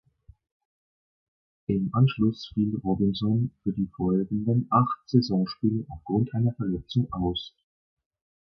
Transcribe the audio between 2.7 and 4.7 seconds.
Robinson für die folgenden